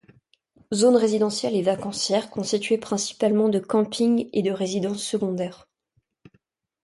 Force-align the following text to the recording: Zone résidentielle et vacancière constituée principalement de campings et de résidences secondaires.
Zone 0.73 0.95
résidentielle 0.95 1.55
et 1.55 1.61
vacancière 1.61 2.31
constituée 2.31 2.79
principalement 2.79 3.49
de 3.49 3.59
campings 3.59 4.31
et 4.33 4.41
de 4.41 4.49
résidences 4.49 5.03
secondaires. 5.03 5.69